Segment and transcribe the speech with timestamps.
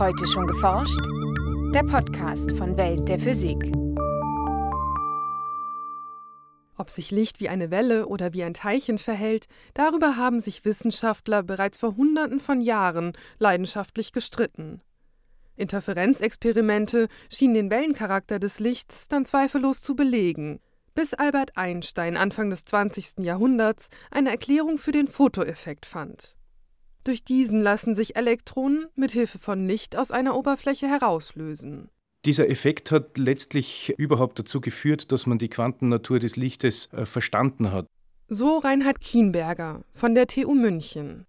[0.00, 0.98] Heute schon geforscht?
[1.74, 3.58] Der Podcast von Welt der Physik.
[6.78, 11.42] Ob sich Licht wie eine Welle oder wie ein Teilchen verhält, darüber haben sich Wissenschaftler
[11.42, 14.80] bereits vor Hunderten von Jahren leidenschaftlich gestritten.
[15.56, 20.60] Interferenzexperimente schienen den Wellencharakter des Lichts dann zweifellos zu belegen,
[20.94, 23.18] bis Albert Einstein Anfang des 20.
[23.18, 26.36] Jahrhunderts eine Erklärung für den Fotoeffekt fand.
[27.04, 31.88] Durch diesen lassen sich Elektronen mit Hilfe von Licht aus einer Oberfläche herauslösen.
[32.26, 37.72] Dieser Effekt hat letztlich überhaupt dazu geführt, dass man die Quantennatur des Lichtes äh, verstanden
[37.72, 37.86] hat.
[38.28, 41.26] So Reinhard Kienberger von der TU München.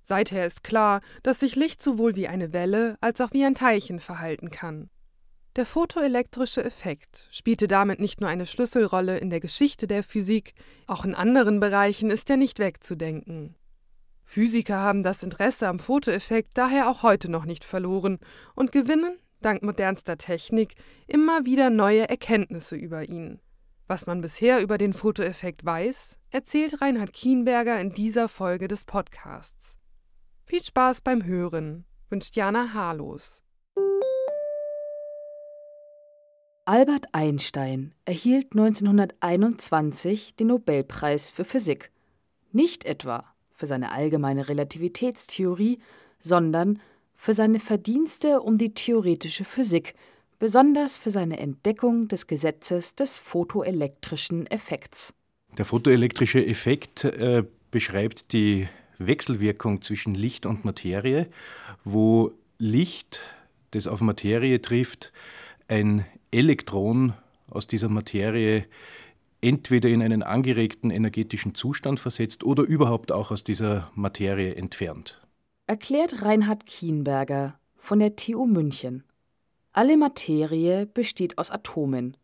[0.00, 4.00] Seither ist klar, dass sich Licht sowohl wie eine Welle als auch wie ein Teilchen
[4.00, 4.88] verhalten kann.
[5.54, 10.54] Der photoelektrische Effekt spielte damit nicht nur eine Schlüsselrolle in der Geschichte der Physik,
[10.86, 13.54] auch in anderen Bereichen ist er nicht wegzudenken.
[14.24, 18.18] Physiker haben das Interesse am Fotoeffekt daher auch heute noch nicht verloren
[18.54, 20.74] und gewinnen, dank modernster Technik,
[21.06, 23.40] immer wieder neue Erkenntnisse über ihn.
[23.88, 29.76] Was man bisher über den Fotoeffekt weiß, erzählt Reinhard Kienberger in dieser Folge des Podcasts.
[30.46, 33.42] Viel Spaß beim Hören, wünscht Jana Harlos.
[36.64, 41.90] Albert Einstein erhielt 1921 den Nobelpreis für Physik.
[42.52, 43.31] Nicht etwa
[43.62, 45.78] für seine allgemeine Relativitätstheorie,
[46.18, 46.80] sondern
[47.14, 49.94] für seine Verdienste um die theoretische Physik,
[50.40, 55.14] besonders für seine Entdeckung des Gesetzes des photoelektrischen Effekts.
[55.56, 58.66] Der photoelektrische Effekt äh, beschreibt die
[58.98, 61.28] Wechselwirkung zwischen Licht und Materie,
[61.84, 63.20] wo Licht,
[63.70, 65.12] das auf Materie trifft,
[65.68, 67.12] ein Elektron
[67.48, 68.64] aus dieser Materie
[69.42, 75.20] entweder in einen angeregten energetischen Zustand versetzt oder überhaupt auch aus dieser Materie entfernt.
[75.66, 79.04] Erklärt Reinhard Kienberger von der TU München.
[79.72, 82.16] Alle Materie besteht aus Atomen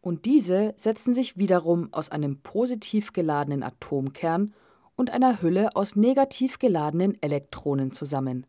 [0.00, 4.54] und diese setzen sich wiederum aus einem positiv geladenen Atomkern
[4.96, 8.46] und einer Hülle aus negativ geladenen Elektronen zusammen.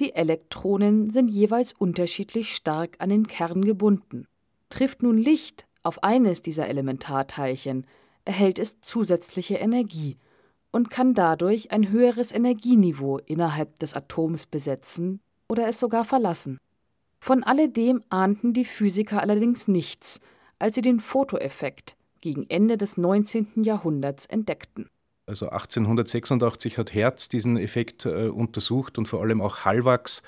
[0.00, 4.26] Die Elektronen sind jeweils unterschiedlich stark an den Kern gebunden.
[4.70, 7.86] Trifft nun Licht auf eines dieser Elementarteilchen
[8.24, 10.16] erhält es zusätzliche Energie
[10.70, 16.58] und kann dadurch ein höheres Energieniveau innerhalb des Atoms besetzen oder es sogar verlassen.
[17.20, 20.20] Von alledem ahnten die Physiker allerdings nichts,
[20.58, 23.62] als sie den Fotoeffekt gegen Ende des 19.
[23.62, 24.88] Jahrhunderts entdeckten.
[25.26, 30.22] Also 1886 hat Hertz diesen Effekt äh, untersucht und vor allem auch Hallwachs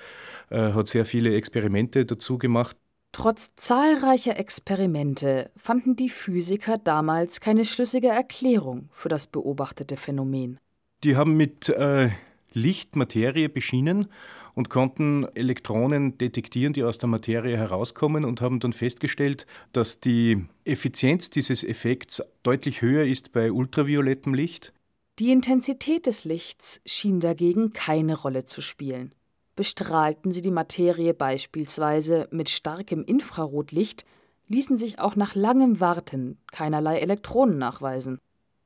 [0.51, 2.77] äh, hat sehr viele Experimente dazu gemacht.
[3.13, 10.59] Trotz zahlreicher Experimente fanden die Physiker damals keine schlüssige Erklärung für das beobachtete Phänomen.
[11.03, 12.11] Die haben mit äh,
[12.53, 14.09] Licht Materie beschienen
[14.55, 20.45] und konnten Elektronen detektieren, die aus der Materie herauskommen und haben dann festgestellt, dass die
[20.65, 24.73] Effizienz dieses Effekts deutlich höher ist bei ultraviolettem Licht.
[25.19, 29.13] Die Intensität des Lichts schien dagegen keine Rolle zu spielen.
[29.61, 34.07] Bestrahlten sie die Materie beispielsweise mit starkem Infrarotlicht,
[34.49, 38.19] ließen sich auch nach langem Warten keinerlei Elektronen nachweisen.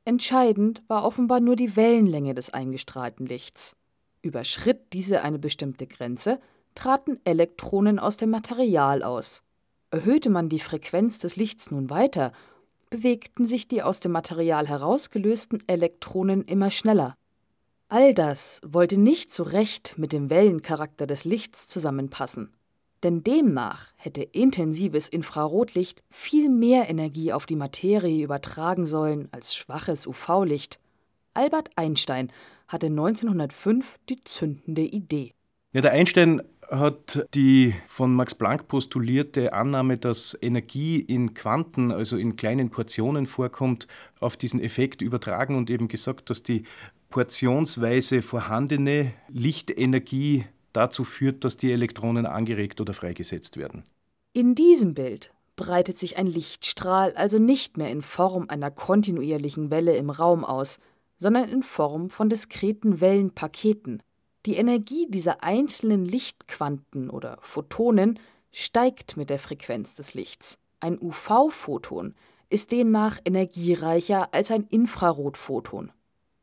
[0.05, 3.75] Entscheidend war offenbar nur die Wellenlänge des eingestrahlten Lichts.
[4.23, 6.39] Überschritt diese eine bestimmte Grenze,
[6.77, 9.43] traten Elektronen aus dem Material aus.
[9.91, 12.31] Erhöhte man die Frequenz des Lichts nun weiter,
[12.91, 17.17] bewegten sich die aus dem Material herausgelösten Elektronen immer schneller.
[17.89, 22.53] All das wollte nicht so recht mit dem Wellencharakter des Lichts zusammenpassen.
[23.03, 30.07] Denn demnach hätte intensives Infrarotlicht viel mehr Energie auf die Materie übertragen sollen als schwaches
[30.07, 30.81] UV-Licht.
[31.35, 32.33] Albert Einstein
[32.67, 35.35] hatte 1905 die zündende Idee.
[35.73, 36.41] Ja, der Einstein
[36.71, 43.27] hat die von Max Planck postulierte Annahme, dass Energie in Quanten, also in kleinen Portionen
[43.27, 43.87] vorkommt,
[44.21, 46.65] auf diesen Effekt übertragen und eben gesagt, dass die
[47.15, 53.85] portionsweise vorhandene Lichtenergie dazu führt, dass die Elektronen angeregt oder freigesetzt werden.
[54.33, 59.97] In diesem Bild breitet sich ein Lichtstrahl also nicht mehr in Form einer kontinuierlichen Welle
[59.97, 60.81] im Raum aus,
[61.17, 64.03] sondern in Form von diskreten Wellenpaketen.
[64.45, 68.19] Die Energie dieser einzelnen Lichtquanten oder Photonen
[68.51, 70.59] steigt mit der Frequenz des Lichts.
[70.81, 72.17] Ein UV-Photon
[72.51, 75.93] ist demnach energiereicher als ein Infrarotphoton.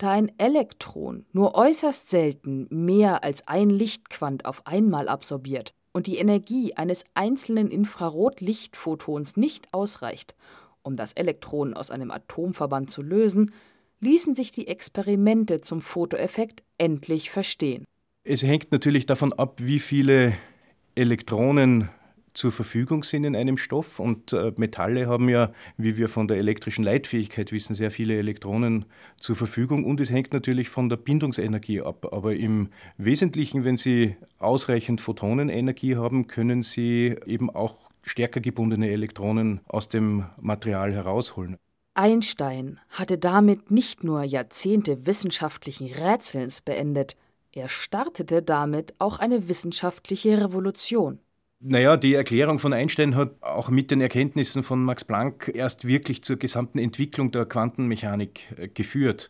[0.01, 6.17] Da ein Elektron nur äußerst selten mehr als ein Lichtquant auf einmal absorbiert und die
[6.17, 10.33] Energie eines einzelnen Infrarotlichtphotons nicht ausreicht,
[10.81, 13.53] um das Elektron aus einem Atomverband zu lösen,
[13.99, 17.85] ließen sich die Experimente zum Fotoeffekt endlich verstehen.
[18.23, 20.33] Es hängt natürlich davon ab, wie viele
[20.95, 21.89] Elektronen
[22.33, 23.99] zur Verfügung sind in einem Stoff.
[23.99, 28.85] Und äh, Metalle haben ja, wie wir von der elektrischen Leitfähigkeit wissen, sehr viele Elektronen
[29.17, 29.85] zur Verfügung.
[29.85, 32.07] Und es hängt natürlich von der Bindungsenergie ab.
[32.11, 39.61] Aber im Wesentlichen, wenn Sie ausreichend Photonenenergie haben, können Sie eben auch stärker gebundene Elektronen
[39.67, 41.57] aus dem Material herausholen.
[41.93, 47.17] Einstein hatte damit nicht nur Jahrzehnte wissenschaftlichen Rätselns beendet,
[47.53, 51.19] er startete damit auch eine wissenschaftliche Revolution.
[51.63, 56.23] Naja, die Erklärung von Einstein hat auch mit den Erkenntnissen von Max Planck erst wirklich
[56.23, 59.29] zur gesamten Entwicklung der Quantenmechanik äh, geführt.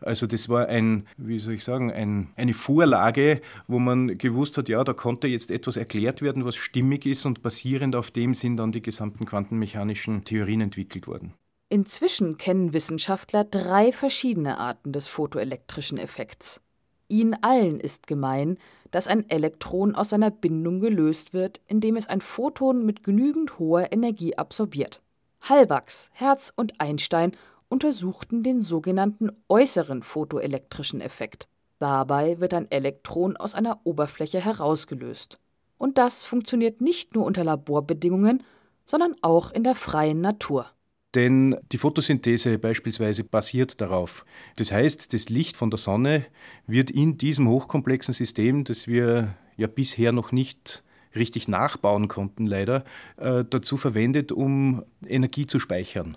[0.00, 4.68] Also das war ein, wie soll ich sagen, ein, eine Vorlage, wo man gewusst hat,
[4.68, 8.56] ja, da konnte jetzt etwas erklärt werden, was stimmig ist und basierend auf dem sind
[8.56, 11.34] dann die gesamten quantenmechanischen Theorien entwickelt worden.
[11.68, 16.60] Inzwischen kennen Wissenschaftler drei verschiedene Arten des photoelektrischen Effekts.
[17.08, 18.58] Ihnen allen ist gemein,
[18.92, 23.90] dass ein Elektron aus seiner Bindung gelöst wird, indem es ein Photon mit genügend hoher
[23.90, 25.02] Energie absorbiert.
[25.42, 27.32] Hallwachs, Hertz und Einstein
[27.68, 31.48] untersuchten den sogenannten äußeren photoelektrischen Effekt.
[31.78, 35.40] Dabei wird ein Elektron aus einer Oberfläche herausgelöst.
[35.78, 38.44] Und das funktioniert nicht nur unter Laborbedingungen,
[38.84, 40.66] sondern auch in der freien Natur.
[41.14, 44.24] Denn die Photosynthese beispielsweise basiert darauf.
[44.56, 46.24] Das heißt, das Licht von der Sonne
[46.66, 50.82] wird in diesem hochkomplexen System, das wir ja bisher noch nicht
[51.14, 52.84] richtig nachbauen konnten, leider,
[53.18, 56.16] äh, dazu verwendet, um Energie zu speichern.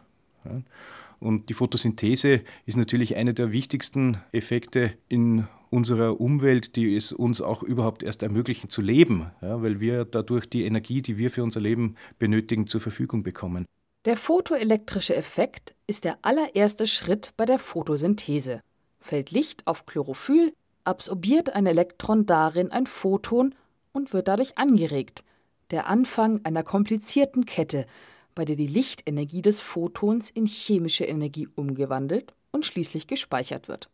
[1.20, 7.42] Und die Photosynthese ist natürlich einer der wichtigsten Effekte in unserer Umwelt, die es uns
[7.42, 11.60] auch überhaupt erst ermöglichen zu leben, weil wir dadurch die Energie, die wir für unser
[11.60, 13.66] Leben benötigen, zur Verfügung bekommen.
[14.06, 18.62] Der photoelektrische Effekt ist der allererste Schritt bei der Photosynthese.
[19.00, 20.54] Fällt Licht auf Chlorophyll,
[20.84, 23.56] absorbiert ein Elektron darin ein Photon
[23.94, 25.24] und wird dadurch angeregt.
[25.72, 27.88] Der Anfang einer komplizierten Kette,
[28.36, 33.90] bei der die Lichtenergie des Photons in chemische Energie umgewandelt und schließlich gespeichert wird.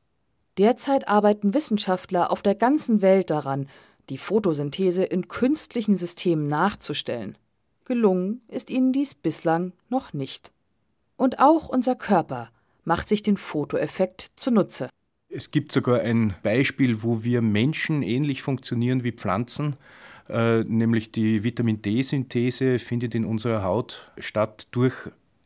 [0.58, 3.70] Derzeit arbeiten Wissenschaftler auf der ganzen Welt daran,
[4.10, 7.38] die Photosynthese in künstlichen Systemen nachzustellen.
[7.92, 10.54] Gelungen ist ihnen dies bislang noch nicht.
[11.18, 12.50] Und auch unser Körper
[12.86, 14.88] macht sich den Fotoeffekt zunutze.
[15.28, 19.76] Es gibt sogar ein Beispiel, wo wir Menschen ähnlich funktionieren wie Pflanzen,
[20.30, 24.96] äh, nämlich die Vitamin D-Synthese findet in unserer Haut statt durch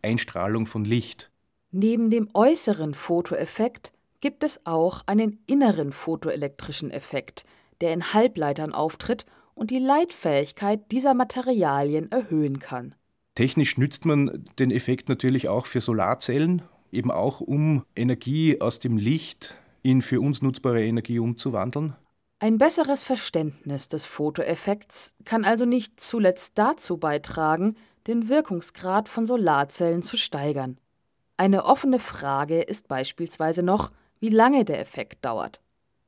[0.03, 1.31] Einstrahlung von Licht.
[1.71, 3.91] Neben dem äußeren Fotoeffekt
[4.21, 7.44] gibt es auch einen inneren photoelektrischen Effekt,
[7.81, 12.93] der in Halbleitern auftritt und die Leitfähigkeit dieser Materialien erhöhen kann.
[13.33, 16.61] Technisch nützt man den Effekt natürlich auch für Solarzellen,
[16.91, 21.95] eben auch um Energie aus dem Licht in für uns nutzbare Energie umzuwandeln.
[22.39, 27.75] Ein besseres Verständnis des Fotoeffekts kann also nicht zuletzt dazu beitragen,
[28.07, 30.77] den Wirkungsgrad von Solarzellen zu steigern.
[31.37, 35.61] Eine offene Frage ist beispielsweise noch, wie lange der Effekt dauert.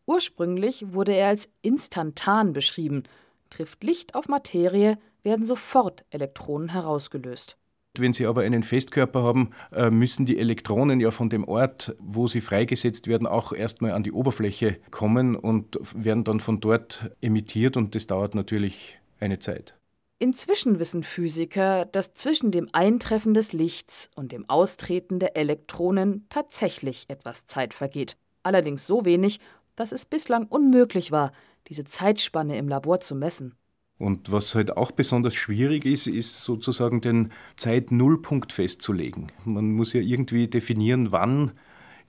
[0.05, 3.03] Ursprünglich wurde er als instantan beschrieben
[3.49, 7.57] Trifft Licht auf Materie, werden sofort Elektronen herausgelöst.
[7.99, 12.27] Wenn Sie aber einen Festkörper haben, äh, müssen die Elektronen ja von dem Ort, wo
[12.27, 17.77] sie freigesetzt werden, auch erstmal an die Oberfläche kommen und werden dann von dort emittiert
[17.77, 19.73] und das dauert natürlich eine Zeit.
[20.19, 27.06] Inzwischen wissen Physiker, dass zwischen dem Eintreffen des Lichts und dem Austreten der Elektronen tatsächlich
[27.07, 28.18] etwas Zeit vergeht.
[28.42, 29.39] Allerdings so wenig,
[29.75, 31.33] dass es bislang unmöglich war,
[31.69, 33.56] diese Zeitspanne im Labor zu messen.
[34.00, 39.31] Und was halt auch besonders schwierig ist, ist sozusagen den Zeit-Nullpunkt festzulegen.
[39.44, 41.52] Man muss ja irgendwie definieren, wann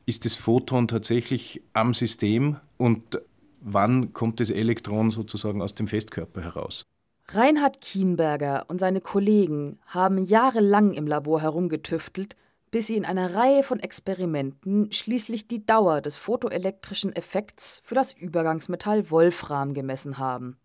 [0.04, 3.20] ist das Photon tatsächlich am System und
[3.60, 6.84] wann kommt das Elektron sozusagen aus dem Festkörper heraus.
[7.30, 12.36] Reinhard Kienberger und seine Kollegen haben jahrelang im Labor herumgetüftelt
[12.70, 18.12] bis sie in einer Reihe von Experimenten schließlich die Dauer des photoelektrischen Effekts für das
[18.12, 20.58] Übergangsmetall Wolfram gemessen haben.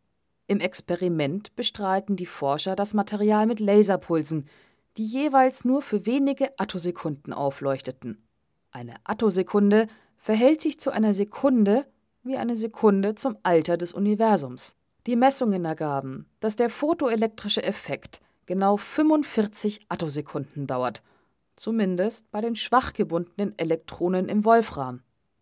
[0.48, 4.48] Im Experiment bestrahlten die Forscher das Material mit Laserpulsen,
[4.98, 8.22] die jeweils nur für wenige Attosekunden aufleuchteten.
[8.72, 11.86] Eine Attosekunde verhält sich zu einer Sekunde
[12.24, 14.76] wie eine Sekunde zum Alter des Universums.
[15.06, 21.04] Die Messungen ergaben, dass der photoelektrische Effekt genau 45 Attosekunden dauert
[21.56, 25.02] zumindest bei den schwach gebundenen Elektronen im Wolfram.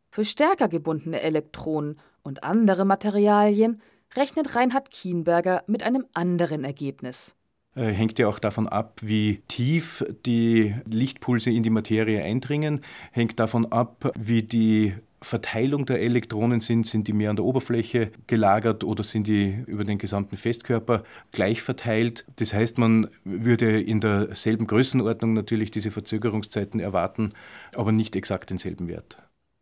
[0.09, 3.81] Für stärker gebundene Elektronen und andere Materialien
[4.15, 7.35] rechnet Reinhard Kienberger mit einem anderen Ergebnis.
[7.75, 13.39] Äh, hängt ja auch davon ab, wie tief die Lichtpulse in die Materie eindringen, hängt
[13.39, 16.87] davon ab, wie die Verteilung der Elektronen sind.
[16.87, 21.61] Sind die mehr an der Oberfläche gelagert oder sind die über den gesamten Festkörper gleich
[21.61, 22.25] verteilt?
[22.37, 27.33] Das heißt, man würde in derselben Größenordnung natürlich diese Verzögerungszeiten erwarten,
[27.75, 29.17] aber nicht exakt denselben Wert.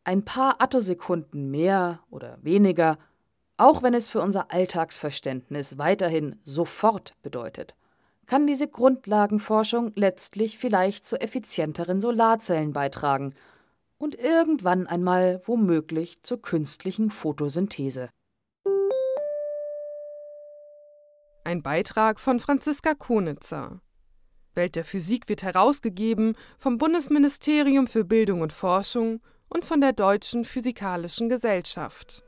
[0.05, 2.97] Ein paar Attosekunden mehr oder weniger,
[3.57, 7.75] auch wenn es für unser Alltagsverständnis weiterhin sofort bedeutet,
[8.25, 13.33] kann diese Grundlagenforschung letztlich vielleicht zu effizienteren Solarzellen beitragen–
[14.00, 18.10] und irgendwann einmal womöglich zur künstlichen Photosynthese.
[21.44, 23.82] Ein Beitrag von Franziska Konitzer.
[24.56, 30.46] Welt der Physik wird herausgegeben vom Bundesministerium für Bildung und Forschung und von der Deutschen
[30.46, 32.24] Physikalischen Gesellschaft.